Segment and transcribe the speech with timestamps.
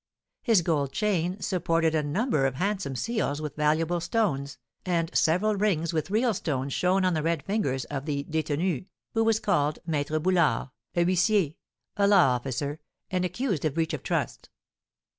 [0.41, 5.93] His gold chain supported a number of handsome seals with valuable stones, and several rings
[5.93, 10.19] with real stones shone on the red fingers of the détenu, who was called Maître
[10.19, 11.53] Boulard, a huissier
[11.97, 12.79] (a law officer),
[13.11, 14.49] and accused of breach of trust.